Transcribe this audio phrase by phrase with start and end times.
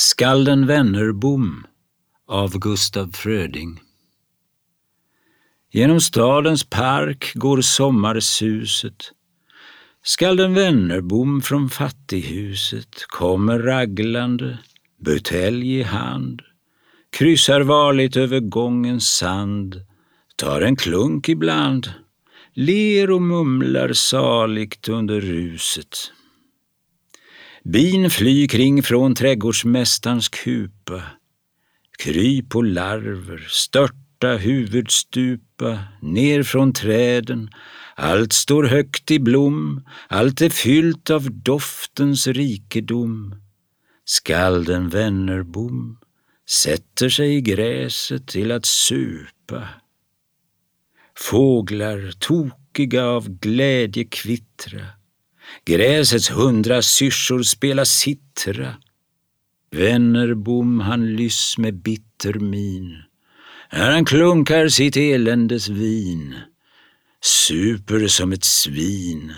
[0.00, 1.66] Skalden Wennerbom
[2.28, 3.80] av Gustaf Fröding
[5.70, 9.12] Genom stadens park går sommarsuset.
[10.02, 14.58] Skalden Wennerbom från fattighuset kommer raglande,
[15.04, 16.42] butelj i hand,
[17.10, 19.80] kryssar varligt över gångens sand,
[20.36, 21.92] tar en klunk ibland,
[22.54, 26.12] ler och mumlar saligt under ruset.
[27.64, 31.02] Bin fly kring från trädgårdsmästarens kupa.
[31.98, 37.50] Kryp och larver, störta, huvudstupa, ner från träden.
[37.96, 43.34] Allt står högt i blom, allt är fyllt av doftens rikedom.
[44.04, 45.98] Skalden Wennerbom
[46.48, 49.68] sätter sig i gräset till att supa.
[51.16, 54.86] Fåglar tokiga av glädje kvittra
[55.64, 58.76] Gräsets hundra syrsor spela sittra.
[59.70, 63.02] Vännerbom han lyss med bitter min
[63.72, 66.34] när han klunkar sitt eländes vin.
[67.20, 69.32] Super som ett svin.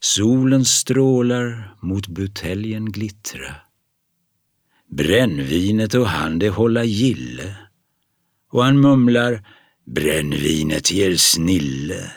[0.00, 3.54] Solen strålar mot buteljen glittra.
[4.90, 7.56] Brännvinet och han det hålla gille
[8.52, 9.48] och han mumlar
[9.86, 12.12] brännvinet ger snille.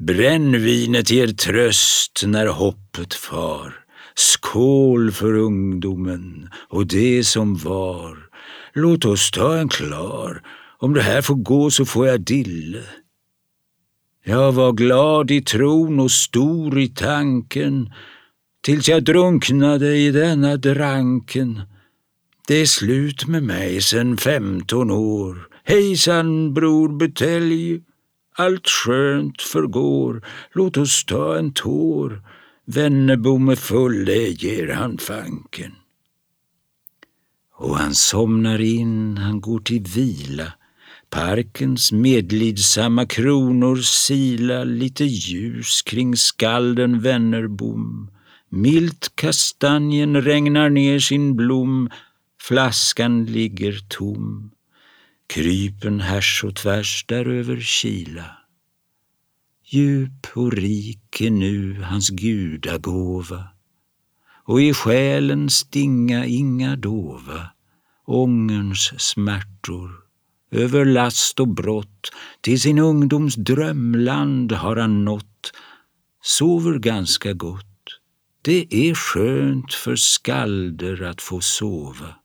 [0.00, 3.74] Brännvinet ger tröst när hoppet far.
[4.14, 8.18] Skål för ungdomen och det som var.
[8.72, 10.42] Låt oss ta en klar.
[10.78, 12.82] Om det här får gå så får jag dille.
[14.24, 17.92] Jag var glad i tron och stor i tanken
[18.62, 21.60] tills jag drunknade i denna dranken.
[22.48, 25.48] Det är slut med mig sen femton år.
[25.64, 27.80] Hejsan bror Butelj,
[28.40, 32.22] allt skönt förgår, låt oss ta en tår.
[32.64, 35.72] Vennebom är full, det ger han fanken.
[37.54, 40.52] Och han somnar in, han går till vila.
[41.10, 48.10] Parkens medlidsamma kronor sila lite ljus kring skalden Wennerbom.
[48.48, 51.90] Milt kastanjen regnar ner sin blom,
[52.40, 54.50] flaskan ligger tom
[55.30, 58.24] krypen härs och tvärs däröver kila.
[59.64, 63.48] Djup och rik är nu hans gudagåva
[64.44, 67.50] och i själen stinga inga dova
[68.06, 69.90] ångerns smärtor
[70.50, 75.52] över last och brott till sin ungdoms drömland har han nått,
[76.22, 77.66] sover ganska gott.
[78.42, 82.19] Det är skönt för skalder att få sova.